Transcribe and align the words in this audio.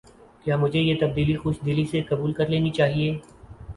کیا 0.45 0.55
مجھے 0.57 0.79
یہ 0.79 0.95
تبدیلی 1.01 1.35
خوش 1.35 1.55
دلی 1.65 1.85
سے 1.91 2.01
قبول 2.09 2.33
کر 2.33 2.47
لینی 2.47 2.69
چاہیے؟ 2.71 3.11